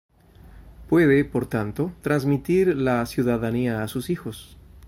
[0.89, 4.57] Puede, por tanto, transmitir la ciudadanía a sus hijos.